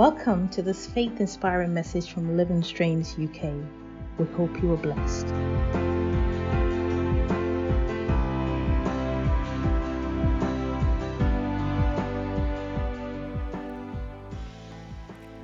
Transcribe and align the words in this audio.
Welcome 0.00 0.48
to 0.56 0.62
this 0.62 0.86
faith 0.86 1.20
inspiring 1.20 1.74
message 1.74 2.10
from 2.10 2.34
Living 2.34 2.62
Streams 2.62 3.16
UK. 3.22 3.52
We 4.16 4.24
hope 4.34 4.62
you 4.62 4.72
are 4.72 4.78
blessed. 4.78 5.26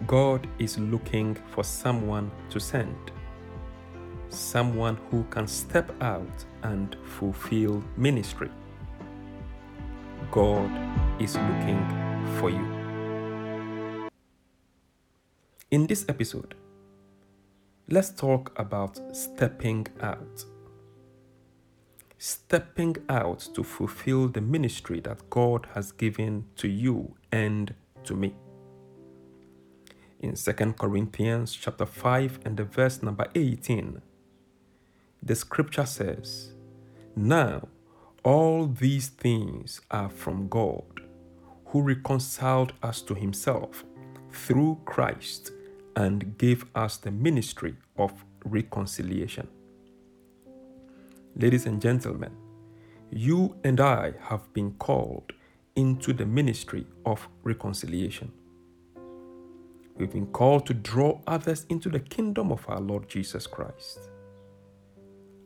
God 0.07 0.49
is 0.59 0.79
looking 0.79 1.35
for 1.51 1.63
someone 1.63 2.31
to 2.49 2.59
send, 2.59 3.11
someone 4.31 4.97
who 5.11 5.25
can 5.25 5.47
step 5.47 5.93
out 6.01 6.47
and 6.63 6.97
fulfill 7.05 7.85
ministry. 7.99 8.49
God 10.31 10.71
is 11.21 11.37
looking 11.37 11.87
for 12.41 12.49
you. 12.49 12.76
In 15.69 15.89
this 15.89 16.05
episode, 16.09 16.55
let's 17.89 18.11
talk 18.11 18.57
about 18.57 19.01
stepping 19.11 19.85
out. 20.01 20.45
Stepping 22.19 22.95
out 23.09 23.49
to 23.53 23.65
fulfill 23.65 24.29
the 24.29 24.41
ministry 24.41 25.01
that 25.01 25.29
God 25.29 25.67
has 25.75 25.91
given 25.91 26.45
to 26.55 26.69
you 26.69 27.17
and 27.33 27.75
to 28.05 28.15
me. 28.15 28.33
In 30.21 30.37
2 30.37 30.53
Corinthians 30.75 31.53
chapter 31.53 31.85
5 31.85 32.39
and 32.45 32.57
the 32.57 32.65
verse 32.65 33.03
number 33.03 33.27
18, 33.35 34.01
the 35.21 35.35
scripture 35.35 35.87
says, 35.87 36.53
Now 37.17 37.67
all 38.23 38.69
these 38.69 39.09
things 39.09 39.81
are 39.91 40.11
from 40.11 40.47
God, 40.47 41.01
who 41.65 41.83
reconciled 41.83 42.73
us 42.85 43.03
to 43.03 43.15
himself 43.15 43.85
through 44.31 44.81
Christ 44.85 45.51
and 45.97 46.37
gave 46.37 46.67
us 46.75 46.99
the 46.99 47.11
ministry 47.11 47.75
of 47.97 48.13
reconciliation. 48.45 49.49
Ladies 51.35 51.67
and 51.67 51.81
gentlemen, 51.81 52.33
you 53.11 53.57
and 53.65 53.81
I 53.81 54.13
have 54.21 54.53
been 54.53 54.73
called 54.73 55.33
into 55.75 56.13
the 56.13 56.27
ministry 56.27 56.87
of 57.05 57.27
reconciliation. 57.43 58.31
We've 59.97 60.13
been 60.13 60.27
called 60.27 60.67
to 60.67 60.75
draw 60.75 61.21
others 61.27 61.65
into 61.71 61.89
the 61.89 62.01
kingdom 62.01 62.53
of 62.53 62.69
our 62.69 62.81
Lord 62.81 63.09
Jesus 63.09 63.47
Christ. 63.47 64.11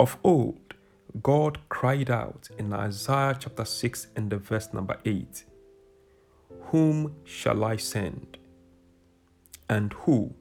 Of 0.01 0.17
old, 0.25 0.75
God 1.23 1.59
cried 1.69 2.11
out 2.11 2.48
in 2.59 2.73
Isaiah 2.73 3.37
chapter 3.39 3.65
6 3.65 4.09
and 4.17 4.31
the 4.31 4.39
verse 4.39 4.73
number 4.73 4.97
8 5.05 5.45
Whom 6.67 7.15
shall 7.25 7.65
I 7.65 7.77
send? 7.77 8.39
And 9.69 9.93
who 9.93 10.34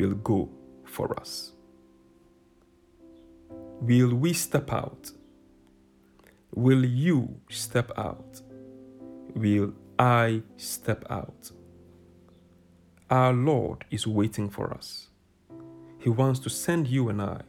will 0.00 0.14
go 0.14 0.48
for 0.84 1.18
us? 1.20 1.52
Will 3.80 4.14
we 4.14 4.32
step 4.32 4.72
out? 4.72 5.10
Will 6.54 6.84
you 6.84 7.40
step 7.50 7.92
out? 7.98 8.40
Will 9.34 9.74
I 9.98 10.42
step 10.56 11.04
out? 11.10 11.50
Our 13.10 13.32
Lord 13.32 13.84
is 13.90 14.06
waiting 14.06 14.48
for 14.48 14.72
us. 14.72 15.08
He 15.98 16.08
wants 16.08 16.40
to 16.40 16.50
send 16.50 16.86
you 16.88 17.08
and 17.10 17.20
I. 17.20 17.42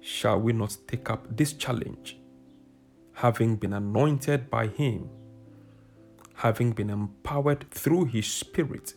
Shall 0.00 0.40
we 0.40 0.52
not 0.52 0.76
take 0.88 1.10
up 1.10 1.36
this 1.36 1.52
challenge? 1.52 2.18
Having 3.14 3.56
been 3.56 3.72
anointed 3.72 4.50
by 4.50 4.66
Him, 4.66 5.08
having 6.34 6.72
been 6.72 6.90
empowered 6.90 7.70
through 7.70 8.06
His 8.06 8.26
Spirit, 8.26 8.94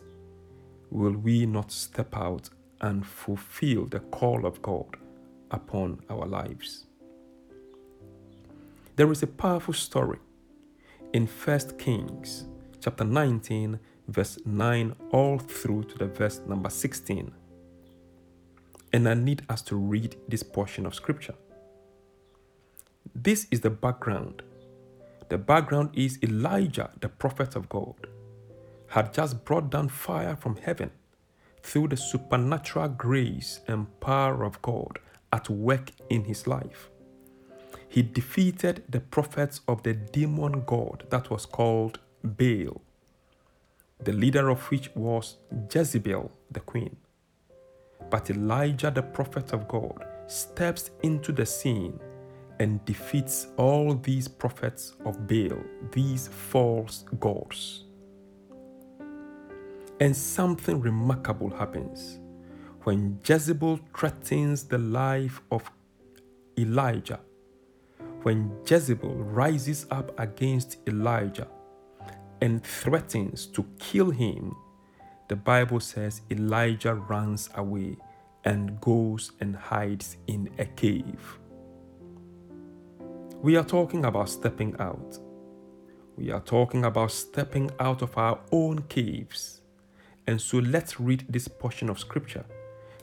will 0.90 1.16
we 1.16 1.46
not 1.46 1.72
step 1.72 2.16
out 2.16 2.50
and 2.80 3.06
fulfill 3.06 3.86
the 3.86 4.00
call 4.00 4.46
of 4.46 4.60
God 4.62 4.96
upon 5.50 6.00
our 6.08 6.26
lives? 6.26 6.86
There 8.96 9.10
is 9.10 9.22
a 9.22 9.26
powerful 9.26 9.74
story 9.74 10.18
in 11.12 11.26
1 11.26 11.58
Kings 11.78 12.46
chapter 12.80 13.04
19 13.04 13.78
verse 14.08 14.38
9 14.44 14.94
all 15.12 15.38
through 15.38 15.84
to 15.84 15.98
the 15.98 16.06
verse 16.06 16.40
number 16.46 16.70
16. 16.70 17.32
And 18.92 19.08
I 19.08 19.14
need 19.14 19.42
us 19.48 19.62
to 19.62 19.76
read 19.76 20.16
this 20.28 20.42
portion 20.42 20.84
of 20.84 20.94
scripture. 20.94 21.34
This 23.14 23.46
is 23.50 23.60
the 23.60 23.70
background. 23.70 24.42
The 25.28 25.38
background 25.38 25.90
is 25.94 26.18
Elijah, 26.22 26.90
the 27.00 27.08
prophet 27.08 27.54
of 27.54 27.68
God, 27.68 28.08
had 28.90 29.12
just 29.12 29.44
brought 29.44 29.70
down 29.70 29.88
fire 29.88 30.36
from 30.36 30.56
heaven 30.56 30.90
through 31.62 31.88
the 31.88 31.96
supernatural 31.96 32.88
grace 32.88 33.60
and 33.66 34.00
power 34.00 34.44
of 34.44 34.62
God 34.62 34.98
at 35.32 35.50
work 35.50 35.90
in 36.08 36.24
his 36.24 36.46
life. 36.46 36.90
He 37.88 38.02
defeated 38.02 38.84
the 38.88 39.00
prophets 39.00 39.60
of 39.66 39.82
the 39.82 39.94
demon 39.94 40.62
god 40.64 41.04
that 41.10 41.30
was 41.30 41.44
called 41.46 41.98
Baal 42.22 42.80
the 44.02 44.12
leader 44.12 44.48
of 44.48 44.62
which 44.70 44.90
was 44.94 45.36
Jezebel, 45.72 46.30
the 46.50 46.60
queen. 46.60 46.96
But 48.08 48.30
Elijah, 48.30 48.90
the 48.90 49.02
prophet 49.02 49.52
of 49.52 49.68
God, 49.68 50.06
steps 50.26 50.90
into 51.02 51.32
the 51.32 51.44
scene 51.44 52.00
and 52.58 52.84
defeats 52.84 53.48
all 53.56 53.94
these 53.94 54.26
prophets 54.26 54.94
of 55.04 55.26
Baal, 55.26 55.62
these 55.92 56.28
false 56.28 57.04
gods. 57.18 57.84
And 60.00 60.16
something 60.16 60.80
remarkable 60.80 61.50
happens 61.50 62.18
when 62.84 63.20
Jezebel 63.24 63.78
threatens 63.94 64.64
the 64.64 64.78
life 64.78 65.42
of 65.50 65.70
Elijah. 66.58 67.20
When 68.22 68.50
Jezebel 68.66 69.14
rises 69.14 69.86
up 69.90 70.18
against 70.18 70.78
Elijah, 70.88 71.48
and 72.40 72.64
threatens 72.64 73.46
to 73.46 73.64
kill 73.78 74.10
him, 74.10 74.56
the 75.28 75.36
Bible 75.36 75.80
says 75.80 76.22
Elijah 76.30 76.94
runs 76.94 77.50
away 77.54 77.96
and 78.44 78.80
goes 78.80 79.32
and 79.40 79.54
hides 79.54 80.16
in 80.26 80.48
a 80.58 80.64
cave. 80.64 81.38
We 83.42 83.56
are 83.56 83.64
talking 83.64 84.04
about 84.04 84.28
stepping 84.28 84.74
out. 84.78 85.18
We 86.16 86.30
are 86.30 86.40
talking 86.40 86.84
about 86.84 87.12
stepping 87.12 87.70
out 87.78 88.02
of 88.02 88.16
our 88.18 88.38
own 88.50 88.82
caves. 88.82 89.59
And 90.30 90.40
so 90.40 90.58
let's 90.58 91.00
read 91.00 91.24
this 91.28 91.48
portion 91.48 91.90
of 91.90 91.98
scripture 91.98 92.44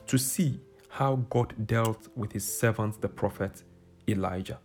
to 0.06 0.16
see 0.16 0.60
how 0.88 1.16
God 1.28 1.66
dealt 1.66 2.08
with 2.16 2.32
his 2.32 2.46
servant, 2.60 3.02
the 3.02 3.08
prophet 3.08 3.64
Elijah. 4.08 4.58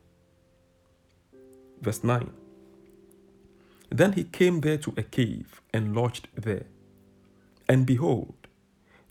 Verse 1.82 2.06
9 2.06 2.32
then 3.90 4.14
he 4.14 4.24
came 4.24 4.62
there 4.62 4.78
to 4.78 4.94
a 4.96 5.04
cave 5.04 5.62
and 5.74 5.94
lodged 5.94 6.30
there. 6.36 6.68
And 7.68 7.86
behold, 7.86 8.48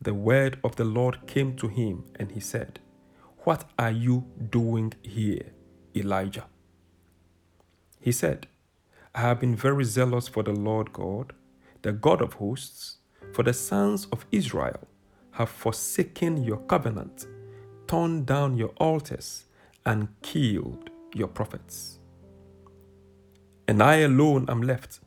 the 0.00 0.14
word 0.14 0.58
of 0.64 0.74
the 0.76 0.84
Lord 0.84 1.26
came 1.26 1.54
to 1.56 1.68
him, 1.68 2.04
and 2.16 2.32
he 2.32 2.40
said, 2.40 2.80
What 3.44 3.70
are 3.78 3.92
you 3.92 4.24
doing 4.50 4.94
here, 5.02 5.52
Elijah? 5.94 6.46
He 8.00 8.10
said, 8.10 8.48
I 9.14 9.20
have 9.20 9.38
been 9.38 9.54
very 9.54 9.84
zealous 9.84 10.26
for 10.26 10.42
the 10.42 10.52
Lord 10.52 10.92
God, 10.92 11.32
the 11.82 11.92
God 11.92 12.20
of 12.20 12.32
hosts, 12.34 12.96
for 13.32 13.42
the 13.42 13.52
sons 13.52 14.06
of 14.12 14.26
Israel 14.30 14.80
have 15.32 15.48
forsaken 15.48 16.42
your 16.42 16.58
covenant, 16.58 17.26
torn 17.86 18.24
down 18.24 18.56
your 18.56 18.72
altars, 18.78 19.46
and 19.86 20.08
killed 20.22 20.90
your 21.14 21.28
prophets 21.28 21.98
and 23.68 23.82
I 23.82 23.96
alone 23.98 24.46
am 24.48 24.62
left. 24.62 25.00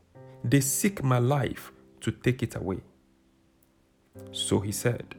They 0.44 0.62
seek 0.62 1.04
my 1.04 1.20
life 1.20 1.72
to 2.02 2.12
take 2.12 2.42
it 2.44 2.56
away. 2.56 2.82
So 4.32 4.60
he 4.60 4.72
said, 4.72 5.16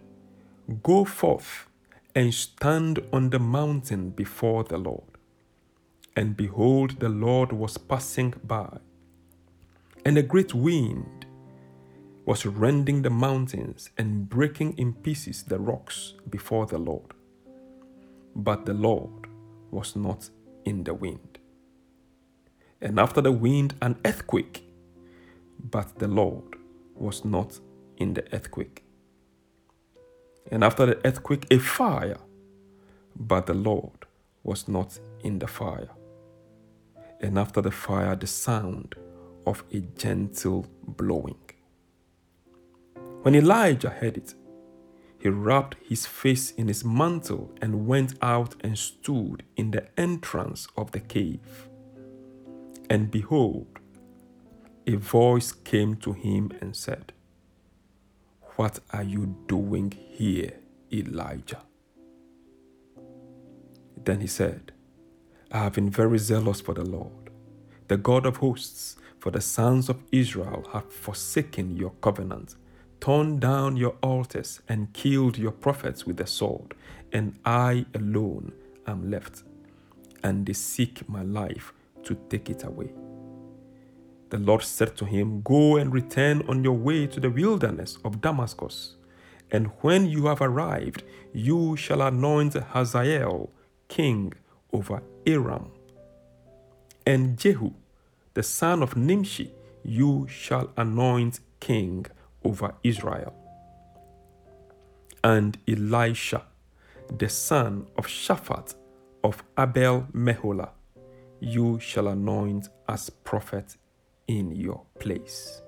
Go 0.82 1.04
forth 1.04 1.68
and 2.14 2.32
stand 2.32 3.00
on 3.12 3.30
the 3.30 3.38
mountain 3.38 4.10
before 4.10 4.64
the 4.64 4.78
Lord. 4.78 5.10
And 6.16 6.36
behold, 6.36 6.98
the 6.98 7.10
Lord 7.10 7.52
was 7.52 7.76
passing 7.76 8.34
by, 8.42 8.78
and 10.04 10.16
a 10.16 10.22
great 10.22 10.54
wind 10.54 11.25
was 12.26 12.44
rending 12.44 13.02
the 13.02 13.10
mountains 13.10 13.90
and 13.96 14.28
breaking 14.28 14.76
in 14.76 14.92
pieces 14.92 15.44
the 15.44 15.58
rocks 15.58 16.12
before 16.28 16.66
the 16.66 16.78
Lord. 16.78 17.14
But 18.34 18.66
the 18.66 18.74
Lord 18.74 19.26
was 19.70 19.96
not 19.96 20.28
in 20.66 20.84
the 20.84 20.92
wind 20.92 21.38
and 22.80 23.00
after 23.00 23.20
the 23.20 23.32
wind, 23.32 23.74
an 23.80 23.96
earthquake. 24.04 24.64
But 25.58 25.98
the 25.98 26.08
Lord 26.08 26.56
was 26.94 27.24
not 27.24 27.58
in 27.96 28.14
the 28.14 28.24
earthquake. 28.34 28.84
And 30.52 30.62
after 30.62 30.86
the 30.86 31.06
earthquake, 31.06 31.46
a 31.50 31.58
fire. 31.58 32.18
But 33.16 33.46
the 33.46 33.54
Lord 33.54 34.06
was 34.44 34.68
not 34.68 34.98
in 35.24 35.38
the 35.38 35.46
fire. 35.46 35.88
And 37.20 37.38
after 37.38 37.62
the 37.62 37.70
fire, 37.70 38.14
the 38.14 38.26
sound 38.26 38.94
of 39.46 39.64
a 39.72 39.80
gentle 39.80 40.66
blowing. 40.86 41.45
When 43.26 43.34
Elijah 43.34 43.90
heard 43.90 44.16
it, 44.16 44.34
he 45.18 45.28
wrapped 45.28 45.74
his 45.84 46.06
face 46.06 46.52
in 46.52 46.68
his 46.68 46.84
mantle 46.84 47.52
and 47.60 47.84
went 47.84 48.14
out 48.22 48.54
and 48.60 48.78
stood 48.78 49.42
in 49.56 49.72
the 49.72 49.88
entrance 49.98 50.68
of 50.76 50.92
the 50.92 51.00
cave. 51.00 51.68
And 52.88 53.10
behold, 53.10 53.80
a 54.86 54.94
voice 54.94 55.50
came 55.50 55.96
to 55.96 56.12
him 56.12 56.52
and 56.60 56.76
said, 56.76 57.12
What 58.54 58.78
are 58.92 59.02
you 59.02 59.36
doing 59.48 59.90
here, 59.90 60.60
Elijah? 60.92 61.64
Then 64.04 64.20
he 64.20 64.28
said, 64.28 64.70
I 65.50 65.64
have 65.64 65.72
been 65.72 65.90
very 65.90 66.18
zealous 66.18 66.60
for 66.60 66.74
the 66.74 66.84
Lord, 66.84 67.30
the 67.88 67.96
God 67.96 68.24
of 68.24 68.36
hosts, 68.36 68.94
for 69.18 69.32
the 69.32 69.40
sons 69.40 69.88
of 69.88 70.04
Israel 70.12 70.68
have 70.72 70.92
forsaken 70.92 71.76
your 71.76 71.90
covenant, 72.00 72.54
torn 73.00 73.38
down 73.38 73.76
your 73.76 73.96
altars, 74.02 74.60
and 74.68 74.92
killed 74.92 75.38
your 75.38 75.52
prophets 75.52 76.06
with 76.06 76.16
the 76.16 76.26
sword, 76.26 76.74
and 77.12 77.38
I 77.44 77.86
alone 77.94 78.52
am 78.86 79.10
left, 79.10 79.42
and 80.22 80.46
they 80.46 80.52
seek 80.52 81.08
my 81.08 81.22
life 81.22 81.72
to 82.04 82.14
take 82.28 82.50
it 82.50 82.64
away. 82.64 82.92
The 84.30 84.38
Lord 84.38 84.62
said 84.62 84.96
to 84.96 85.04
him, 85.04 85.42
Go 85.42 85.76
and 85.76 85.92
return 85.92 86.42
on 86.48 86.64
your 86.64 86.76
way 86.76 87.06
to 87.06 87.20
the 87.20 87.30
wilderness 87.30 87.98
of 88.04 88.20
Damascus. 88.20 88.96
And 89.52 89.70
when 89.82 90.06
you 90.06 90.26
have 90.26 90.40
arrived, 90.40 91.04
you 91.32 91.76
shall 91.76 92.02
anoint 92.02 92.54
Hazael 92.54 93.50
king 93.88 94.32
over 94.72 95.02
Aram. 95.24 95.70
And 97.06 97.38
Jehu, 97.38 97.74
the 98.34 98.42
son 98.42 98.82
of 98.82 98.96
Nimshi, 98.96 99.52
you 99.84 100.26
shall 100.28 100.72
anoint 100.76 101.38
king 101.60 102.06
over 102.46 102.72
Israel. 102.84 103.34
And 105.24 105.58
Elisha, 105.66 106.42
the 107.18 107.28
son 107.28 107.88
of 107.98 108.06
Shaphat 108.06 108.74
of 109.24 109.42
Abel 109.58 110.06
Meholah, 110.14 110.70
you 111.40 111.80
shall 111.80 112.06
anoint 112.06 112.68
as 112.88 113.10
prophet 113.10 113.76
in 114.28 114.54
your 114.54 114.82
place. 115.00 115.60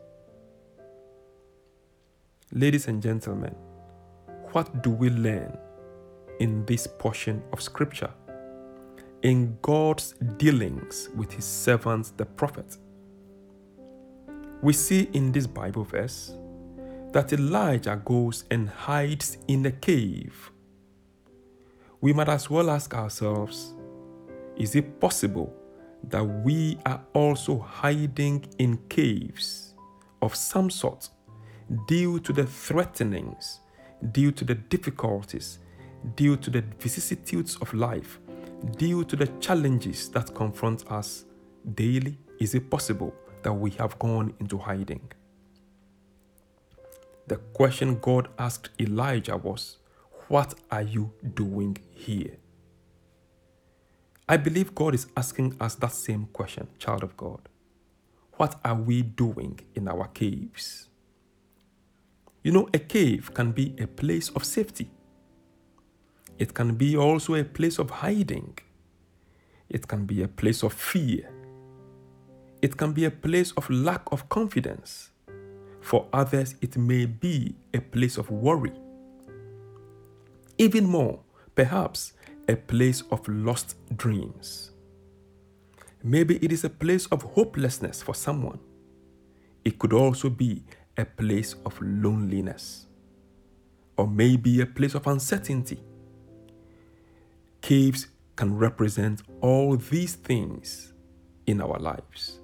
Ladies 2.53 2.87
and 2.87 3.03
gentlemen, 3.03 3.55
what 4.53 4.83
do 4.83 4.91
we 4.91 5.11
learn 5.11 5.59
in 6.39 6.65
this 6.65 6.87
portion 6.87 7.43
of 7.53 7.61
Scripture? 7.61 8.11
In 9.23 9.59
God's 9.63 10.15
dealings 10.37 11.11
with 11.17 11.33
His 11.33 11.45
servants, 11.45 12.13
the 12.17 12.25
prophet. 12.25 12.77
We 14.63 14.73
see 14.73 15.09
in 15.13 15.33
this 15.33 15.47
Bible 15.47 15.83
verse 15.83 16.33
that 17.13 17.33
Elijah 17.33 18.01
goes 18.05 18.45
and 18.51 18.69
hides 18.69 19.39
in 19.49 19.65
a 19.67 19.73
cave. 19.73 20.51
We 22.01 22.13
might 22.13 22.29
as 22.29 22.49
well 22.51 22.71
ask 22.71 22.95
ourselves 22.95 23.75
is 24.57 24.75
it 24.75 25.01
possible 25.01 25.55
that 26.05 26.23
we 26.23 26.79
are 26.85 27.01
also 27.13 27.59
hiding 27.59 28.45
in 28.59 28.77
caves 28.89 29.75
of 30.21 30.35
some 30.35 30.71
sort 30.71 31.09
due 31.87 32.19
to 32.21 32.33
the 32.33 32.45
threatenings, 32.45 33.61
due 34.13 34.33
to 34.33 34.45
the 34.45 34.55
difficulties, 34.55 35.59
due 36.17 36.37
to 36.37 36.51
the 36.51 36.63
vicissitudes 36.79 37.57
of 37.61 37.73
life, 37.75 38.19
due 38.77 39.05
to 39.05 39.17
the 39.17 39.27
challenges 39.41 40.09
that 40.11 40.35
confront 40.35 40.91
us 40.91 41.25
daily? 41.75 42.19
Is 42.41 42.55
it 42.55 42.71
possible 42.71 43.15
that 43.43 43.53
we 43.53 43.71
have 43.73 43.99
gone 43.99 44.35
into 44.41 44.59
hiding? 44.59 45.13
The 47.29 47.37
question 47.37 47.99
God 48.01 48.29
asked 48.39 48.71
Elijah 48.81 49.37
was, 49.37 49.77
What 50.29 50.55
are 50.71 50.81
you 50.81 51.13
doing 51.35 51.77
here? 51.91 52.39
I 54.27 54.39
believe 54.39 54.75
God 54.75 54.95
is 54.95 55.09
asking 55.15 55.55
us 55.61 55.75
that 55.75 55.93
same 55.93 56.29
question, 56.33 56.69
child 56.79 57.03
of 57.03 57.19
God. 57.19 57.41
What 58.39 58.59
are 58.65 58.75
we 58.75 59.03
doing 59.03 59.61
in 59.75 59.89
our 59.89 60.07
caves? 60.09 60.89
You 62.43 62.53
know, 62.53 62.69
a 62.73 62.79
cave 62.79 63.35
can 63.35 63.53
be 63.53 63.75
a 63.79 63.87
place 63.87 64.31
of 64.31 64.43
safety. 64.43 64.91
It 66.39 66.55
can 66.55 66.77
be 66.77 66.97
also 66.97 67.35
a 67.35 67.45
place 67.45 67.79
of 67.79 67.91
hiding. 67.91 68.59
It 69.69 69.87
can 69.87 70.07
be 70.07 70.23
a 70.23 70.29
place 70.29 70.63
of 70.63 70.73
fear. 70.73 71.29
It 72.63 72.79
can 72.79 72.93
be 72.93 73.05
a 73.05 73.11
place 73.11 73.53
of 73.53 73.69
lack 73.69 74.03
of 74.11 74.31
confidence. 74.31 75.11
For 75.89 76.07
others, 76.13 76.55
it 76.61 76.77
may 76.77 77.07
be 77.07 77.55
a 77.73 77.81
place 77.81 78.19
of 78.19 78.31
worry. 78.31 78.75
Even 80.59 80.85
more, 80.85 81.21
perhaps 81.55 82.13
a 82.47 82.57
place 82.57 83.03
of 83.11 83.27
lost 83.27 83.75
dreams. 83.97 84.73
Maybe 86.03 86.37
it 86.45 86.53
is 86.53 86.63
a 86.63 86.69
place 86.69 87.07
of 87.07 87.23
hopelessness 87.23 88.03
for 88.03 88.15
someone. 88.15 88.59
It 89.65 89.79
could 89.79 89.95
also 89.95 90.29
be 90.29 90.63
a 90.99 91.07
place 91.07 91.57
of 91.65 91.81
loneliness, 91.81 92.85
or 93.97 94.07
maybe 94.07 94.61
a 94.61 94.67
place 94.67 94.95
of 94.95 95.07
uncertainty. 95.07 95.81
Caves 97.63 98.09
can 98.37 98.59
represent 98.59 99.23
all 99.41 99.79
these 99.79 100.17
things 100.17 100.93
in 101.47 101.63
our 101.63 101.79
lives. 101.79 102.38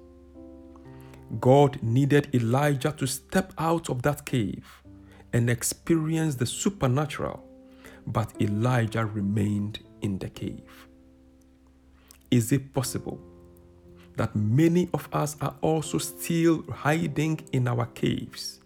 God 1.39 1.81
needed 1.81 2.33
Elijah 2.33 2.93
to 2.97 3.07
step 3.07 3.53
out 3.57 3.89
of 3.89 4.01
that 4.03 4.25
cave 4.25 4.83
and 5.33 5.49
experience 5.49 6.35
the 6.35 6.45
supernatural, 6.45 7.43
but 8.07 8.33
Elijah 8.41 9.05
remained 9.05 9.79
in 10.01 10.19
the 10.19 10.29
cave. 10.29 10.87
Is 12.31 12.51
it 12.51 12.73
possible 12.73 13.19
that 14.17 14.35
many 14.35 14.89
of 14.93 15.09
us 15.11 15.35
are 15.41 15.55
also 15.61 15.97
still 15.97 16.63
hiding 16.71 17.41
in 17.51 17.67
our 17.67 17.85
caves 17.87 18.59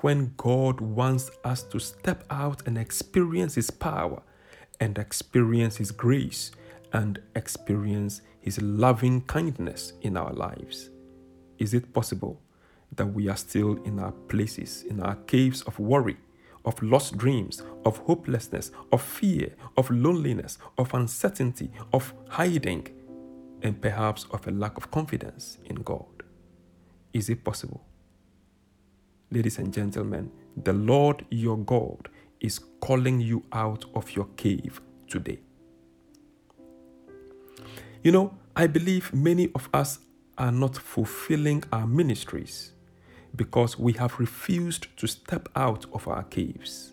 when 0.00 0.32
God 0.36 0.80
wants 0.80 1.30
us 1.44 1.62
to 1.64 1.78
step 1.78 2.24
out 2.30 2.66
and 2.66 2.78
experience 2.78 3.54
His 3.56 3.70
power 3.70 4.22
and 4.80 4.96
experience 4.96 5.76
His 5.76 5.90
grace 5.90 6.52
and 6.92 7.20
experience 7.34 8.22
His 8.40 8.62
loving 8.62 9.22
kindness 9.22 9.92
in 10.02 10.16
our 10.16 10.32
lives? 10.32 10.90
Is 11.58 11.74
it 11.74 11.92
possible 11.92 12.40
that 12.94 13.06
we 13.06 13.28
are 13.28 13.36
still 13.36 13.82
in 13.84 13.98
our 13.98 14.12
places, 14.12 14.84
in 14.88 15.00
our 15.00 15.16
caves 15.26 15.62
of 15.62 15.78
worry? 15.78 16.16
of 16.64 16.82
lost 16.82 17.16
dreams, 17.16 17.62
of 17.86 17.96
hopelessness, 17.98 18.70
of 18.92 19.00
fear, 19.02 19.54
of 19.78 19.90
loneliness, 19.90 20.58
of 20.76 20.92
uncertainty, 20.92 21.70
of 21.94 22.12
hiding, 22.28 22.86
and 23.62 23.80
perhaps 23.80 24.26
of 24.30 24.46
a 24.46 24.50
lack 24.50 24.76
of 24.76 24.90
confidence 24.90 25.58
in 25.64 25.76
God. 25.76 26.04
Is 27.12 27.30
it 27.30 27.42
possible? 27.42 27.82
Ladies 29.30 29.58
and 29.58 29.72
gentlemen, 29.72 30.30
the 30.62 30.72
Lord 30.72 31.24
your 31.30 31.56
God 31.56 32.08
is 32.40 32.60
calling 32.80 33.20
you 33.20 33.44
out 33.52 33.84
of 33.94 34.14
your 34.14 34.26
cave 34.36 34.80
today. 35.08 35.38
You 38.02 38.12
know, 38.12 38.34
I 38.54 38.66
believe 38.66 39.12
many 39.12 39.50
of 39.54 39.68
us 39.72 39.98
are 40.38 40.52
not 40.52 40.76
fulfilling 40.76 41.62
our 41.72 41.86
ministries 41.86 42.72
because 43.36 43.78
we 43.78 43.92
have 43.94 44.18
refused 44.18 44.86
to 44.96 45.06
step 45.06 45.48
out 45.54 45.84
of 45.92 46.08
our 46.08 46.22
caves. 46.24 46.92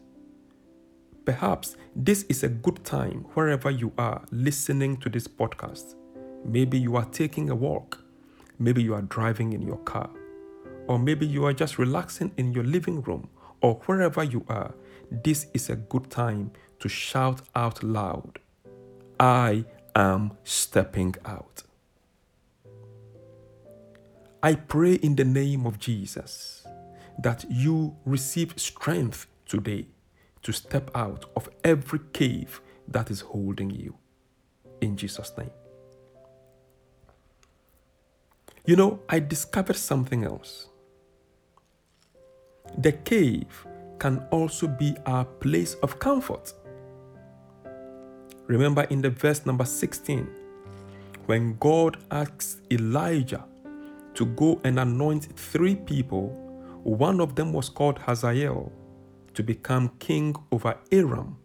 Perhaps 1.23 1.77
this 1.95 2.23
is 2.23 2.43
a 2.43 2.49
good 2.49 2.83
time 2.83 3.25
wherever 3.33 3.71
you 3.71 3.91
are 3.97 4.23
listening 4.31 4.97
to 4.97 5.09
this 5.09 5.27
podcast. 5.27 5.95
Maybe 6.43 6.77
you 6.77 6.95
are 6.97 7.05
taking 7.05 7.49
a 7.49 7.55
walk, 7.55 8.03
maybe 8.59 8.83
you 8.83 8.93
are 8.93 9.01
driving 9.03 9.53
in 9.53 9.61
your 9.61 9.79
car, 9.79 10.09
or 10.87 10.99
maybe 10.99 11.25
you 11.25 11.45
are 11.45 11.53
just 11.53 11.79
relaxing 11.79 12.31
in 12.37 12.51
your 12.53 12.63
living 12.63 13.01
room, 13.01 13.29
or 13.61 13.75
wherever 13.85 14.23
you 14.23 14.45
are. 14.49 14.75
This 15.09 15.47
is 15.53 15.69
a 15.69 15.75
good 15.75 16.09
time 16.11 16.51
to 16.79 16.89
shout 16.89 17.41
out 17.55 17.81
loud 17.81 18.39
I 19.19 19.65
am 19.95 20.33
stepping 20.43 21.15
out. 21.25 21.63
I 24.45 24.53
pray 24.53 24.93
in 24.93 25.15
the 25.15 25.25
name 25.25 25.65
of 25.65 25.79
Jesus 25.79 26.67
that 27.17 27.45
you 27.49 27.95
receive 28.05 28.53
strength 28.57 29.25
today 29.47 29.87
to 30.43 30.51
step 30.51 30.91
out 30.93 31.25
of 31.35 31.49
every 31.63 31.99
cave 32.13 32.61
that 32.87 33.09
is 33.09 33.21
holding 33.21 33.71
you. 33.71 33.95
In 34.81 34.97
Jesus' 34.97 35.31
name. 35.35 35.49
You 38.67 38.75
know, 38.75 38.99
I 39.09 39.17
discovered 39.17 39.77
something 39.77 40.23
else. 40.23 40.67
The 42.77 42.91
cave 42.91 43.65
can 43.97 44.27
also 44.29 44.67
be 44.67 44.95
our 45.07 45.25
place 45.25 45.73
of 45.81 45.97
comfort. 45.97 46.53
Remember 48.45 48.83
in 48.91 49.01
the 49.01 49.09
verse 49.09 49.43
number 49.47 49.65
16, 49.65 50.29
when 51.25 51.57
God 51.57 51.97
asks 52.11 52.57
Elijah 52.69 53.43
to 54.15 54.25
go 54.25 54.59
and 54.63 54.79
anoint 54.79 55.25
three 55.37 55.75
people. 55.75 56.29
One 56.83 57.19
of 57.19 57.35
them 57.35 57.53
was 57.53 57.69
called 57.69 57.99
Hazael, 57.99 58.71
to 59.33 59.43
become 59.43 59.89
king 59.99 60.35
over 60.51 60.77
Aram. 60.91 61.37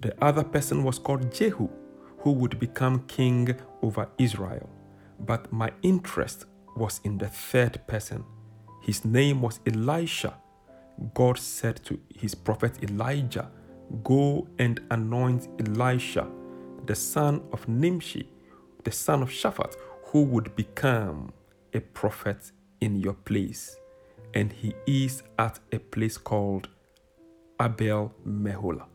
The 0.00 0.14
other 0.24 0.44
person 0.44 0.84
was 0.84 0.98
called 0.98 1.32
Jehu, 1.32 1.68
who 2.18 2.32
would 2.32 2.58
become 2.58 3.04
king 3.06 3.54
over 3.82 4.08
Israel. 4.18 4.68
But 5.20 5.52
my 5.52 5.72
interest 5.82 6.46
was 6.76 7.00
in 7.04 7.18
the 7.18 7.28
third 7.28 7.86
person. 7.86 8.24
His 8.82 9.04
name 9.04 9.42
was 9.42 9.60
Elisha. 9.66 10.34
God 11.14 11.38
said 11.38 11.84
to 11.84 11.98
his 12.16 12.34
prophet 12.34 12.82
Elijah, 12.82 13.50
Go 14.04 14.46
and 14.58 14.80
anoint 14.90 15.48
Elisha, 15.60 16.26
the 16.86 16.94
son 16.94 17.42
of 17.52 17.66
Nimshi, 17.68 18.28
the 18.84 18.92
son 18.92 19.22
of 19.22 19.30
Shaphat, 19.30 19.74
who 20.06 20.22
would 20.22 20.54
become 20.56 21.32
a 21.78 21.80
prophet 21.80 22.50
in 22.80 22.92
your 23.00 23.14
place. 23.14 23.76
And 24.34 24.52
he 24.52 24.74
is 24.86 25.22
at 25.38 25.58
a 25.72 25.78
place 25.78 26.18
called 26.18 26.68
Abel 27.60 28.12
Meholah. 28.26 28.86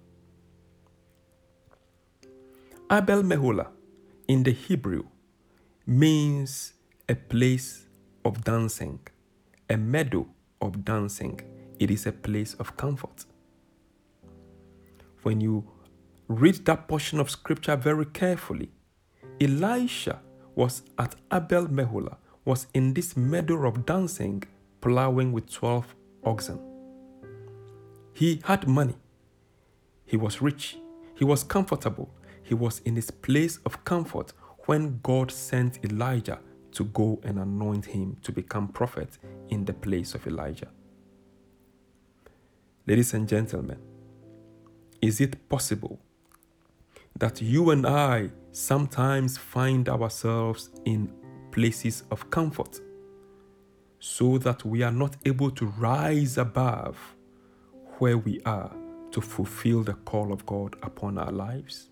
Abel 2.92 3.24
Meholah 3.24 3.70
in 4.28 4.44
the 4.44 4.52
Hebrew 4.52 5.06
means 5.86 6.74
a 7.10 7.16
place 7.16 7.88
of 8.24 8.44
dancing, 8.44 9.00
a 9.70 9.78
meadow 9.78 10.28
of 10.62 10.86
dancing. 10.86 11.40
It 11.80 11.90
is 11.90 12.06
a 12.06 12.12
place 12.12 12.54
of 12.56 12.78
comfort. 12.78 13.25
When 15.24 15.42
you 15.42 15.56
read 16.28 16.66
that 16.66 16.88
portion 16.88 17.20
of 17.20 17.30
scripture 17.30 17.75
very 17.75 18.06
carefully, 18.06 18.70
Elisha 19.42 20.20
was 20.56 20.84
at 20.98 21.16
Abel 21.32 21.68
Meholah, 21.68 22.18
was 22.46 22.68
in 22.74 22.94
this 22.94 23.16
meadow 23.16 23.68
of 23.68 23.86
dancing, 23.86 24.44
plowing 24.82 25.32
with 25.32 25.52
12 25.52 25.96
oxen. 26.24 26.60
He 28.14 28.42
had 28.44 28.68
money. 28.68 28.96
He 30.06 30.18
was 30.18 30.42
rich. 30.42 30.78
He 31.16 31.24
was 31.24 31.44
comfortable. 31.44 32.14
He 32.44 32.54
was 32.54 32.80
in 32.80 32.96
his 32.96 33.10
place 33.10 33.58
of 33.66 33.84
comfort 33.86 34.34
when 34.66 35.00
God 35.02 35.32
sent 35.32 35.84
Elijah 35.84 36.40
to 36.74 36.86
go 36.86 37.20
and 37.24 37.40
anoint 37.40 37.86
him 37.86 38.18
to 38.24 38.32
become 38.32 38.68
prophet 38.68 39.18
in 39.50 39.66
the 39.66 39.74
place 39.74 40.14
of 40.14 40.26
Elijah. 40.28 40.70
Ladies 42.86 43.14
and 43.14 43.28
gentlemen, 43.28 43.80
is 45.02 45.22
it 45.22 45.48
possible 45.48 46.00
that 47.18 47.42
you 47.42 47.70
and 47.70 47.86
I 47.86 48.32
sometimes 48.52 49.38
find 49.38 49.88
ourselves 49.88 50.70
in 50.86 51.12
places 51.54 52.04
of 52.12 52.30
comfort 52.32 52.82
so 54.00 54.38
that 54.40 54.66
we 54.66 54.82
are 54.84 54.92
not 54.92 55.16
able 55.26 55.52
to 55.52 55.68
rise 55.78 56.38
above 56.38 56.98
where 58.00 58.18
we 58.18 58.42
are 58.46 58.72
to 59.12 59.22
fulfill 59.22 59.84
the 59.84 59.94
call 59.94 60.34
of 60.34 60.46
God 60.46 60.76
upon 60.82 61.18
our 61.18 61.32
lives? 61.32 61.90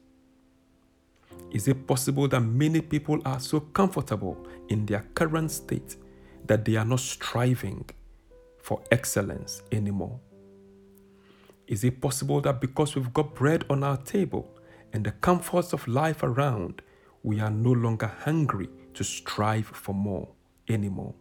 Is 1.52 1.68
it 1.68 1.88
possible 1.88 2.28
that 2.30 2.42
many 2.42 2.82
people 2.82 3.22
are 3.24 3.40
so 3.40 3.60
comfortable 3.60 4.36
in 4.70 4.86
their 4.86 5.06
current 5.14 5.52
state 5.52 5.96
that 6.48 6.66
they 6.66 6.76
are 6.76 6.86
not 6.86 7.00
striving 7.00 7.86
for 8.58 8.82
excellence 8.92 9.62
anymore? 9.72 10.20
Is 11.68 11.84
it 11.84 12.02
possible 12.02 12.42
that 12.42 12.60
because 12.60 12.96
we've 12.96 13.14
got 13.14 13.36
bread 13.36 13.64
on 13.70 13.84
our 13.84 13.98
table 13.98 14.58
and 14.92 15.06
the 15.06 15.12
comforts 15.12 15.72
of 15.72 15.88
life 15.88 16.24
around, 16.24 16.82
we 17.24 17.40
are 17.40 17.52
no 17.52 17.72
longer 17.72 18.08
hungry 18.08 18.70
to 18.94 19.04
strive 19.04 19.68
for 19.68 19.94
more 19.94 20.30
anymore? 20.68 21.14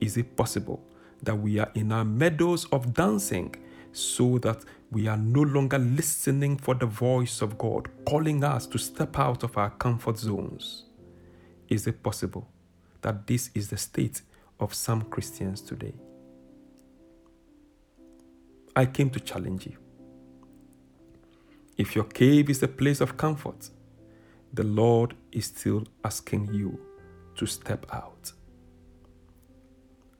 Is 0.00 0.16
it 0.16 0.36
possible 0.36 0.82
that 1.22 1.34
we 1.34 1.58
are 1.58 1.70
in 1.74 1.92
our 1.92 2.04
meadows 2.04 2.66
of 2.66 2.94
dancing 2.94 3.54
so 3.92 4.38
that 4.38 4.64
we 4.90 5.08
are 5.08 5.16
no 5.16 5.42
longer 5.42 5.78
listening 5.78 6.56
for 6.56 6.74
the 6.74 6.86
voice 6.86 7.42
of 7.42 7.58
God 7.58 7.88
calling 8.06 8.44
us 8.44 8.66
to 8.66 8.78
step 8.78 9.18
out 9.18 9.42
of 9.42 9.56
our 9.56 9.70
comfort 9.70 10.18
zones? 10.18 10.84
Is 11.68 11.86
it 11.86 12.02
possible 12.02 12.48
that 13.02 13.26
this 13.26 13.50
is 13.54 13.68
the 13.68 13.76
state 13.76 14.22
of 14.60 14.72
some 14.74 15.02
Christians 15.02 15.60
today? 15.60 15.94
I 18.74 18.86
came 18.86 19.10
to 19.10 19.20
challenge 19.20 19.66
you. 19.66 19.76
If 21.76 21.94
your 21.94 22.04
cave 22.04 22.48
is 22.50 22.62
a 22.62 22.68
place 22.68 23.00
of 23.00 23.16
comfort, 23.16 23.70
the 24.58 24.64
Lord 24.64 25.14
is 25.30 25.44
still 25.44 25.84
asking 26.02 26.52
you 26.52 26.80
to 27.36 27.46
step 27.46 27.86
out. 27.92 28.32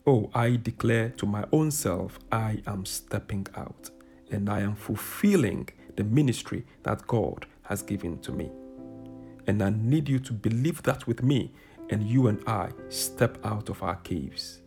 Oh, 0.06 0.30
I 0.32 0.54
declare 0.54 1.08
to 1.16 1.26
my 1.26 1.44
own 1.50 1.72
self, 1.72 2.20
I 2.30 2.62
am 2.64 2.86
stepping 2.86 3.48
out 3.56 3.90
and 4.30 4.48
I 4.48 4.60
am 4.60 4.76
fulfilling 4.76 5.68
the 5.96 6.04
ministry 6.04 6.64
that 6.84 7.04
God 7.08 7.46
has 7.62 7.82
given 7.82 8.20
to 8.20 8.30
me. 8.30 8.48
And 9.48 9.60
I 9.60 9.70
need 9.70 10.08
you 10.08 10.20
to 10.20 10.32
believe 10.32 10.84
that 10.84 11.08
with 11.08 11.24
me, 11.24 11.52
and 11.90 12.04
you 12.04 12.28
and 12.28 12.40
I 12.46 12.70
step 12.90 13.44
out 13.44 13.68
of 13.68 13.82
our 13.82 13.96
caves. 13.96 14.60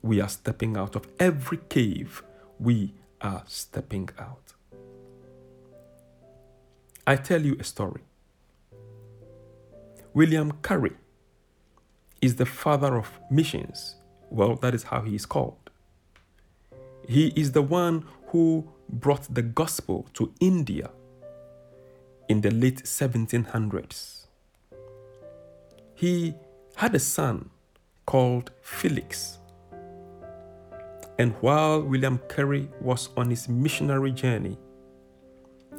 We 0.00 0.22
are 0.22 0.30
stepping 0.30 0.78
out 0.78 0.96
of 0.96 1.06
every 1.20 1.58
cave 1.68 2.22
we 2.58 2.94
are 3.20 3.42
stepping 3.46 4.08
out. 4.18 4.54
I 7.06 7.16
tell 7.16 7.42
you 7.42 7.58
a 7.60 7.64
story. 7.64 8.04
William 10.14 10.52
Carey 10.62 10.92
is 12.20 12.36
the 12.36 12.44
father 12.44 12.96
of 12.98 13.18
missions. 13.30 13.96
Well, 14.28 14.56
that 14.56 14.74
is 14.74 14.82
how 14.82 15.00
he 15.00 15.14
is 15.14 15.24
called. 15.24 15.70
He 17.08 17.28
is 17.28 17.52
the 17.52 17.62
one 17.62 18.04
who 18.26 18.68
brought 18.90 19.34
the 19.34 19.40
gospel 19.40 20.06
to 20.14 20.30
India 20.38 20.90
in 22.28 22.42
the 22.42 22.50
late 22.50 22.84
1700s. 22.84 24.26
He 25.94 26.34
had 26.76 26.94
a 26.94 26.98
son 26.98 27.48
called 28.04 28.50
Felix. 28.60 29.38
And 31.18 31.32
while 31.40 31.80
William 31.80 32.20
Carey 32.28 32.68
was 32.82 33.08
on 33.16 33.30
his 33.30 33.48
missionary 33.48 34.12
journey, 34.12 34.58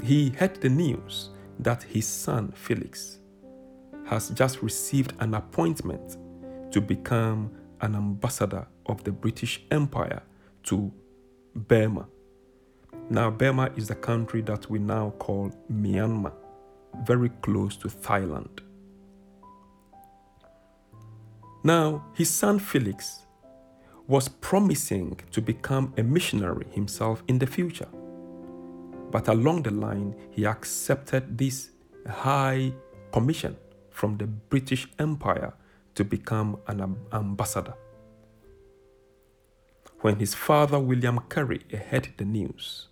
he 0.01 0.29
heard 0.29 0.55
the 0.55 0.69
news 0.69 1.29
that 1.59 1.83
his 1.83 2.07
son 2.07 2.51
Felix 2.55 3.19
has 4.05 4.29
just 4.29 4.61
received 4.61 5.13
an 5.19 5.33
appointment 5.33 6.17
to 6.71 6.81
become 6.81 7.51
an 7.81 7.95
ambassador 7.95 8.67
of 8.85 9.03
the 9.03 9.11
British 9.11 9.61
Empire 9.71 10.21
to 10.63 10.91
Burma. 11.55 12.07
Now, 13.09 13.29
Burma 13.29 13.71
is 13.75 13.87
the 13.87 13.95
country 13.95 14.41
that 14.43 14.69
we 14.69 14.79
now 14.79 15.11
call 15.19 15.51
Myanmar, 15.71 16.33
very 17.03 17.29
close 17.41 17.75
to 17.77 17.87
Thailand. 17.87 18.59
Now, 21.63 22.05
his 22.13 22.29
son 22.29 22.59
Felix 22.59 23.25
was 24.07 24.27
promising 24.27 25.19
to 25.31 25.41
become 25.41 25.93
a 25.97 26.03
missionary 26.03 26.65
himself 26.71 27.23
in 27.27 27.39
the 27.39 27.47
future. 27.47 27.87
But 29.11 29.27
along 29.27 29.63
the 29.63 29.71
line, 29.71 30.15
he 30.31 30.45
accepted 30.45 31.37
this 31.37 31.69
high 32.09 32.73
commission 33.11 33.55
from 33.93 34.17
the 34.17 34.27
British 34.27 34.87
Empire 34.99 35.53
to 35.95 36.03
become 36.03 36.57
an 36.67 36.97
ambassador. 37.13 37.75
When 40.01 40.19
his 40.19 40.33
father, 40.33 40.79
William 40.79 41.19
Carey, 41.29 41.61
heard 41.89 42.09
the 42.17 42.25
news, 42.25 42.89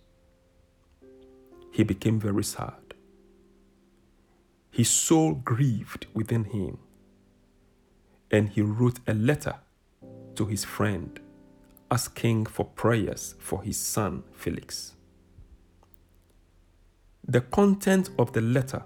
he 1.70 1.82
became 1.82 2.18
very 2.18 2.44
sad. 2.44 2.94
His 4.70 4.88
soul 4.88 5.34
grieved 5.34 6.06
within 6.14 6.44
him, 6.44 6.78
and 8.30 8.48
he 8.48 8.62
wrote 8.62 9.00
a 9.06 9.12
letter 9.12 9.56
to 10.36 10.46
his 10.46 10.64
friend 10.64 11.20
asking 11.90 12.46
for 12.46 12.64
prayers 12.64 13.34
for 13.38 13.62
his 13.62 13.76
son 13.76 14.22
Felix. 14.32 14.94
The 17.28 17.42
content 17.42 18.08
of 18.18 18.32
the 18.32 18.40
letter 18.40 18.84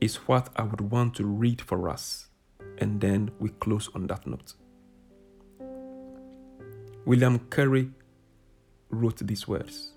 is 0.00 0.16
what 0.16 0.48
I 0.56 0.62
would 0.62 0.80
want 0.80 1.14
to 1.16 1.26
read 1.26 1.60
for 1.60 1.88
us, 1.88 2.28
and 2.78 3.00
then 3.00 3.30
we 3.38 3.50
close 3.50 3.88
on 3.94 4.06
that 4.08 4.26
note. 4.26 4.54
William 7.04 7.38
Carey 7.50 7.90
wrote 8.90 9.18
these 9.18 9.48
words. 9.48 9.92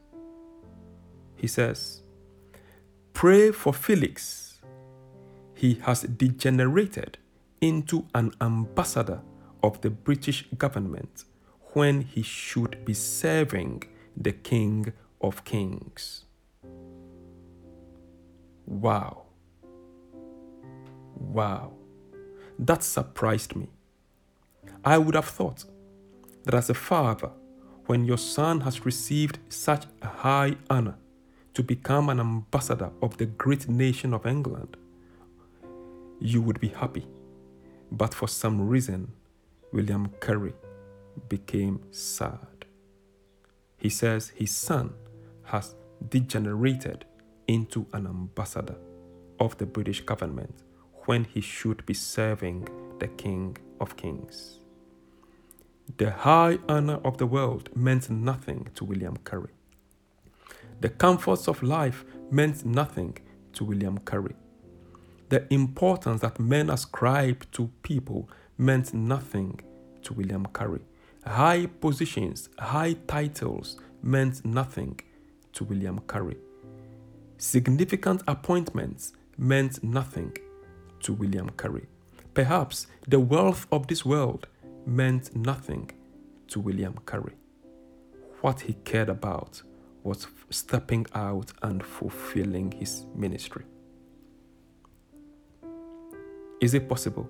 He 1.36 1.48
says, 1.48 2.04
Pray 3.14 3.52
for 3.52 3.74
Felix. 3.74 4.62
He 5.56 5.76
has 5.76 6.02
degenerated 6.02 7.18
into 7.62 8.06
an 8.14 8.34
ambassador 8.42 9.22
of 9.62 9.80
the 9.82 9.90
British 9.90 10.48
government 10.58 11.26
when 11.74 12.02
he 12.02 12.22
should 12.22 12.84
be 12.86 12.94
serving 12.94 13.84
the 14.16 14.32
King 14.32 14.92
of 15.22 15.44
Kings. 15.44 16.26
Wow. 18.66 19.23
Wow. 21.34 21.74
That 22.60 22.84
surprised 22.84 23.56
me. 23.56 23.70
I 24.86 25.00
would 25.00 25.16
have 25.16 25.26
thought 25.26 25.66
that 26.44 26.54
as 26.54 26.70
a 26.70 26.76
father 26.76 27.32
when 27.88 28.06
your 28.06 28.20
son 28.20 28.62
has 28.62 28.86
received 28.86 29.40
such 29.50 29.86
a 30.04 30.08
high 30.08 30.58
honor 30.70 30.96
to 31.56 31.64
become 31.64 32.10
an 32.10 32.20
ambassador 32.20 32.92
of 33.02 33.18
the 33.18 33.26
great 33.26 33.68
nation 33.68 34.14
of 34.14 34.28
England, 34.28 34.78
you 36.20 36.40
would 36.42 36.60
be 36.60 36.68
happy. 36.70 37.08
But 37.92 38.14
for 38.14 38.28
some 38.28 38.70
reason, 38.70 39.12
William 39.72 40.10
Carey 40.22 40.54
became 41.30 41.82
sad. 41.92 42.66
He 43.78 43.90
says 43.90 44.30
his 44.30 44.56
son 44.56 44.94
has 45.46 45.74
degenerated 46.10 47.06
into 47.48 47.88
an 47.92 48.06
ambassador 48.06 48.78
of 49.40 49.58
the 49.58 49.66
British 49.66 50.02
government 50.02 50.62
when 51.06 51.26
he 51.26 51.42
should 51.42 51.86
be 51.86 51.94
serving 51.94 52.68
the 53.00 53.08
King 53.08 53.58
of 53.80 53.96
Kings. 53.98 54.60
The 55.98 56.12
high 56.12 56.60
honor 56.70 57.00
of 57.04 57.18
the 57.18 57.26
world 57.28 57.70
meant 57.76 58.10
nothing 58.10 58.70
to 58.76 58.86
William 58.86 59.18
Carey. 59.18 59.52
The 60.80 60.90
comforts 60.90 61.48
of 61.48 61.62
life 61.62 62.06
meant 62.32 62.66
nothing 62.66 63.18
to 63.54 63.66
William 63.66 63.98
Carey. 64.00 64.36
The 65.30 65.52
importance 65.54 66.22
that 66.22 66.40
men 66.40 66.70
ascribe 66.70 67.46
to 67.52 67.70
people 67.82 68.30
meant 68.58 68.94
nothing 68.94 69.60
to 70.04 70.14
William 70.14 70.46
Carey. 70.48 70.82
High 71.26 71.66
positions, 71.66 72.50
high 72.60 72.94
titles 73.08 73.80
meant 74.02 74.46
nothing 74.46 75.00
to 75.54 75.64
William 75.64 76.00
Carey. 76.08 76.38
Significant 77.38 78.22
appointments 78.28 79.14
meant 79.38 79.84
nothing 79.84 80.36
to 81.04 81.14
William 81.14 81.50
Carey. 81.52 81.86
Perhaps 82.34 82.88
the 83.08 83.20
wealth 83.20 83.68
of 83.72 83.88
this 83.88 84.04
world 84.04 84.48
meant 84.86 85.36
nothing 85.36 85.92
to 86.48 86.60
William 86.60 86.98
Carey. 87.06 87.36
What 88.42 88.62
he 88.62 88.74
cared 88.84 89.10
about 89.10 89.62
was 90.04 90.28
stepping 90.50 91.06
out 91.14 91.54
and 91.62 91.84
fulfilling 91.84 92.72
his 92.72 93.06
ministry. 93.16 93.64
Is 96.60 96.74
it 96.74 96.90
possible 96.90 97.28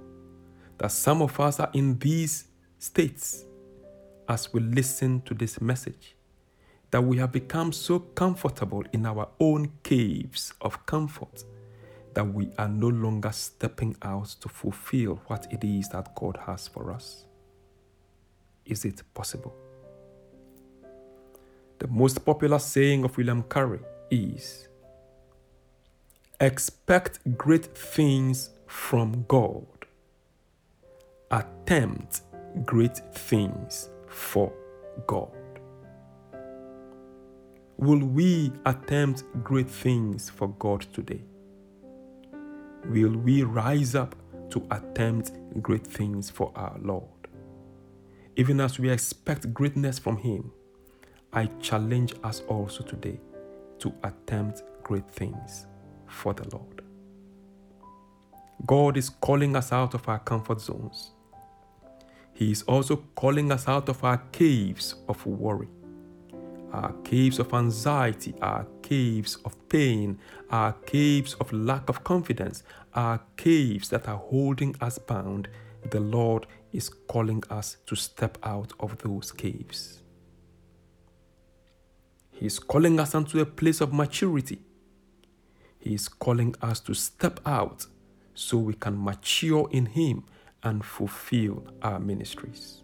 that 0.77 0.91
some 0.91 1.21
of 1.21 1.39
us 1.39 1.59
are 1.59 1.69
in 1.73 1.97
these 1.99 2.47
states 2.79 3.45
as 4.27 4.53
we 4.53 4.61
listen 4.61 5.21
to 5.21 5.33
this 5.33 5.59
message? 5.59 6.15
That 6.91 7.03
we 7.03 7.17
have 7.17 7.31
become 7.31 7.71
so 7.71 7.99
comfortable 7.99 8.83
in 8.93 9.05
our 9.05 9.27
own 9.39 9.71
caves 9.81 10.53
of 10.61 10.85
comfort 10.85 11.43
that 12.15 12.25
we 12.25 12.50
are 12.58 12.67
no 12.67 12.88
longer 12.88 13.32
stepping 13.32 13.96
out 14.01 14.27
to 14.41 14.50
fulfill 14.50 15.22
what 15.27 15.48
it 15.51 15.63
is 15.63 15.89
that 15.89 16.13
God 16.15 16.38
has 16.46 16.67
for 16.67 16.91
us? 16.91 17.25
Is 18.65 18.86
it 18.86 19.01
possible? 19.13 19.53
The 21.79 21.88
most 21.88 22.24
popular 22.25 22.60
saying 22.60 23.03
of 23.03 23.17
William 23.17 23.43
Carey 23.43 23.79
is 24.10 24.67
Expect 26.39 27.20
great 27.38 27.65
things 27.77 28.50
from 28.67 29.25
God. 29.27 29.65
Attempt 31.32 32.22
great 32.65 32.98
things 33.13 33.89
for 34.08 34.51
God. 35.08 35.32
Will 37.77 38.00
we 38.00 38.51
attempt 38.65 39.24
great 39.43 39.70
things 39.70 40.29
for 40.29 40.50
God 40.50 40.82
today? 40.93 41.22
Will 42.85 43.15
we 43.15 43.43
rise 43.43 43.95
up 43.95 44.15
to 44.49 44.65
attempt 44.71 45.31
great 45.62 45.86
things 45.86 46.29
for 46.29 46.51
our 46.55 46.77
Lord. 46.81 47.08
Even 48.36 48.60
as 48.60 48.79
we 48.79 48.89
expect 48.89 49.53
greatness 49.53 49.99
from 49.99 50.17
Him, 50.17 50.51
I 51.31 51.47
challenge 51.62 52.13
us 52.23 52.41
also 52.47 52.84
today 52.84 53.19
to 53.79 53.93
attempt 54.03 54.63
great 54.84 55.10
things 55.10 55.65
for 56.08 56.34
the 56.34 56.47
Lord. 56.55 56.84
God 58.65 58.97
is 58.97 59.10
calling 59.10 59.55
us 59.55 59.71
out 59.71 59.93
of 59.93 60.08
our 60.08 60.19
comfort 60.19 60.62
zones. 60.62 61.12
He 62.34 62.51
is 62.51 62.63
also 62.63 63.03
calling 63.15 63.51
us 63.51 63.67
out 63.67 63.89
of 63.89 64.03
our 64.03 64.17
caves 64.31 64.95
of 65.08 65.25
worry 65.25 65.67
our 66.73 66.91
caves 67.03 67.39
of 67.39 67.53
anxiety, 67.53 68.34
our 68.41 68.65
caves 68.93 69.38
of 69.43 69.53
pain, 69.69 70.19
our 70.51 70.73
caves 70.86 71.34
of 71.41 71.51
lack 71.51 71.89
of 71.89 72.03
confidence, 72.03 72.62
our 72.93 73.19
caves 73.38 73.89
that 73.89 74.08
are 74.08 74.17
holding 74.17 74.75
us 74.82 74.99
bound, 74.99 75.47
the 75.89 75.99
Lord 75.99 76.45
is 76.71 76.89
calling 77.08 77.43
us 77.49 77.77
to 77.88 77.95
step 77.95 78.38
out 78.43 78.71
of 78.79 78.99
those 78.99 79.32
caves. 79.32 80.03
He 82.29 82.45
is 82.45 82.60
calling 82.60 82.99
us 82.99 83.15
into 83.15 83.41
a 83.41 83.47
place 83.47 83.82
of 83.82 83.93
maturity. 83.93 84.60
He 85.79 85.95
is 85.95 86.08
calling 86.08 86.53
us 86.62 86.79
to 86.82 86.93
step 86.93 87.39
out 87.47 87.88
so 88.36 88.60
we 88.60 88.75
can 88.75 89.03
mature 89.03 89.67
in 89.71 89.88
Him 89.88 90.25
and 90.62 90.86
fulfill 90.86 91.63
our 91.82 91.99
ministries. 91.99 92.84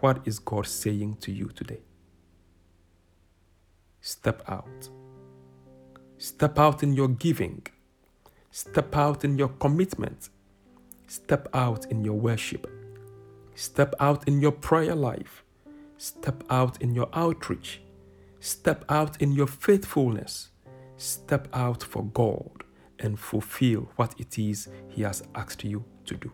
What 0.00 0.26
is 0.26 0.40
God 0.40 0.66
saying 0.66 1.18
to 1.20 1.30
you 1.30 1.46
today? 1.54 1.82
Step 4.06 4.40
out. 4.46 4.88
Step 6.16 6.60
out 6.60 6.84
in 6.84 6.94
your 6.94 7.08
giving. 7.08 7.66
Step 8.52 8.94
out 8.94 9.24
in 9.24 9.36
your 9.36 9.48
commitment. 9.48 10.28
Step 11.08 11.48
out 11.52 11.90
in 11.90 12.04
your 12.04 12.14
worship. 12.14 12.70
Step 13.56 13.96
out 13.98 14.28
in 14.28 14.40
your 14.40 14.52
prayer 14.52 14.94
life. 14.94 15.42
Step 15.98 16.44
out 16.50 16.80
in 16.80 16.94
your 16.94 17.08
outreach. 17.14 17.80
Step 18.38 18.84
out 18.88 19.20
in 19.20 19.32
your 19.32 19.48
faithfulness. 19.48 20.50
Step 20.96 21.48
out 21.52 21.82
for 21.82 22.04
God 22.04 22.62
and 23.00 23.18
fulfill 23.18 23.88
what 23.96 24.14
it 24.20 24.38
is 24.38 24.68
He 24.88 25.02
has 25.02 25.24
asked 25.34 25.64
you 25.64 25.84
to 26.04 26.14
do. 26.14 26.30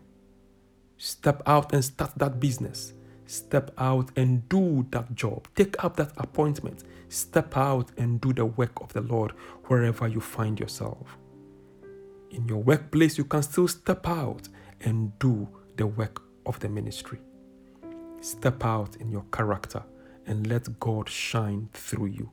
Step 0.99 1.41
out 1.47 1.73
and 1.73 1.83
start 1.83 2.11
that 2.17 2.39
business. 2.39 2.93
Step 3.25 3.71
out 3.79 4.11
and 4.15 4.47
do 4.47 4.85
that 4.91 5.15
job. 5.15 5.47
Take 5.55 5.83
up 5.83 5.95
that 5.95 6.11
appointment. 6.17 6.83
Step 7.13 7.55
out 7.55 7.91
and 7.95 8.19
do 8.19 8.33
the 8.33 8.43
work 8.43 8.81
of 8.81 8.91
the 8.93 9.01
Lord 9.01 9.33
wherever 9.67 10.07
you 10.07 10.19
find 10.19 10.59
yourself. 10.59 11.19
In 12.31 12.47
your 12.47 12.57
workplace, 12.57 13.19
you 13.19 13.25
can 13.25 13.43
still 13.43 13.67
step 13.67 14.07
out 14.07 14.49
and 14.81 15.17
do 15.19 15.47
the 15.75 15.85
work 15.85 16.23
of 16.47 16.59
the 16.59 16.67
ministry. 16.69 17.19
Step 18.19 18.65
out 18.65 18.95
in 18.95 19.11
your 19.11 19.25
character 19.31 19.83
and 20.25 20.47
let 20.47 20.79
God 20.79 21.07
shine 21.07 21.69
through 21.71 22.07
you. 22.07 22.31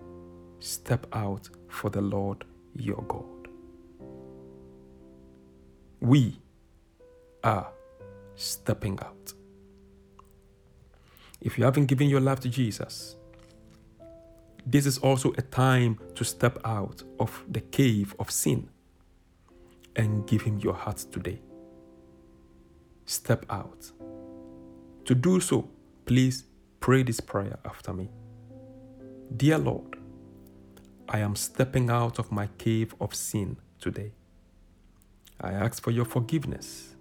Step 0.60 1.06
out 1.12 1.50
for 1.68 1.90
the 1.90 2.00
Lord 2.00 2.46
your 2.74 3.02
God. 3.02 3.48
We 6.00 6.40
are 7.44 7.70
stepping 8.34 8.98
out. 9.02 9.34
If 11.42 11.58
you 11.58 11.64
haven't 11.64 11.84
given 11.84 12.08
your 12.08 12.20
life 12.20 12.40
to 12.40 12.48
Jesus, 12.48 13.16
this 14.66 14.86
is 14.86 14.98
also 14.98 15.32
a 15.38 15.42
time 15.42 15.98
to 16.14 16.24
step 16.24 16.58
out 16.64 17.02
of 17.18 17.44
the 17.48 17.60
cave 17.60 18.14
of 18.18 18.30
sin 18.30 18.68
and 19.96 20.26
give 20.26 20.42
Him 20.42 20.58
your 20.58 20.74
heart 20.74 20.98
today. 21.10 21.40
Step 23.06 23.44
out. 23.50 23.90
To 25.04 25.14
do 25.14 25.40
so, 25.40 25.68
please 26.06 26.44
pray 26.78 27.02
this 27.02 27.20
prayer 27.20 27.58
after 27.64 27.92
me. 27.92 28.08
Dear 29.36 29.58
Lord, 29.58 29.96
I 31.08 31.18
am 31.18 31.34
stepping 31.34 31.90
out 31.90 32.18
of 32.18 32.30
my 32.30 32.48
cave 32.58 32.94
of 33.00 33.14
sin 33.14 33.56
today. 33.80 34.12
I 35.40 35.52
ask 35.52 35.82
for 35.82 35.90
your 35.90 36.04
forgiveness. 36.04 36.96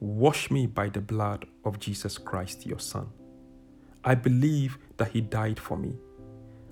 Wash 0.00 0.50
me 0.50 0.66
by 0.66 0.88
the 0.88 1.00
blood 1.00 1.46
of 1.64 1.78
Jesus 1.80 2.18
Christ, 2.18 2.64
your 2.64 2.78
Son. 2.78 3.08
I 4.04 4.14
believe 4.14 4.78
that 4.96 5.10
He 5.10 5.20
died 5.20 5.58
for 5.58 5.76
me. 5.76 5.96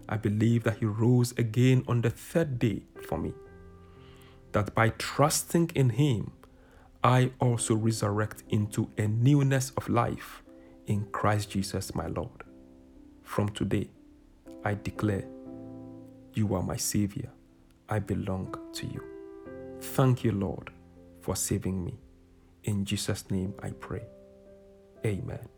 I 0.09 0.17
believe 0.17 0.65
that 0.65 0.79
He 0.79 0.87
rose 0.87 1.33
again 1.33 1.85
on 1.89 2.03
the 2.03 2.11
third 2.11 2.59
day 2.59 2.83
for 3.09 3.19
me. 3.19 3.33
That 4.53 4.75
by 4.75 4.91
trusting 4.91 5.73
in 5.75 5.91
Him, 5.91 6.33
I 7.03 7.31
also 7.41 7.75
resurrect 7.75 8.43
into 8.49 8.91
a 8.99 9.07
newness 9.07 9.71
of 9.77 9.89
life 9.89 10.43
in 10.87 11.07
Christ 11.13 11.51
Jesus 11.51 11.95
my 11.95 12.07
Lord. 12.07 12.45
From 13.23 13.49
today, 13.51 13.91
I 14.65 14.75
declare, 14.75 15.25
You 16.35 16.55
are 16.55 16.63
my 16.63 16.77
Savior. 16.77 17.31
I 17.89 18.01
belong 18.01 18.55
to 18.75 18.87
you. 18.87 19.03
Thank 19.81 20.25
you, 20.25 20.33
Lord, 20.33 20.71
for 21.21 21.37
saving 21.37 21.85
me. 21.85 21.99
In 22.65 22.85
Jesus' 22.85 23.31
name 23.31 23.55
I 23.63 23.71
pray. 23.71 24.03
Amen. 25.05 25.49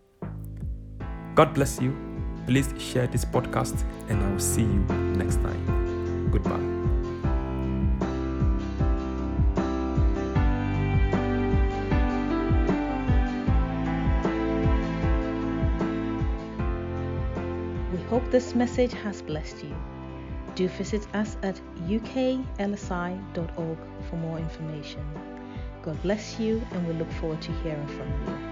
God 1.34 1.54
bless 1.54 1.80
you. 1.80 2.07
Please 2.48 2.72
share 2.78 3.06
this 3.06 3.26
podcast, 3.26 3.84
and 4.08 4.24
I 4.24 4.30
will 4.30 4.40
see 4.40 4.62
you 4.62 4.80
next 5.18 5.36
time. 5.36 6.30
Goodbye. 6.30 6.56
We 17.92 18.02
hope 18.04 18.30
this 18.30 18.54
message 18.54 18.94
has 18.94 19.20
blessed 19.20 19.62
you. 19.62 19.76
Do 20.54 20.68
visit 20.68 21.06
us 21.14 21.36
at 21.42 21.60
uklsi.org 21.86 23.78
for 24.08 24.16
more 24.16 24.38
information. 24.38 25.04
God 25.82 26.00
bless 26.02 26.40
you, 26.40 26.62
and 26.72 26.88
we 26.88 26.94
look 26.94 27.12
forward 27.20 27.42
to 27.42 27.52
hearing 27.60 27.86
from 27.88 28.08
you. 28.26 28.47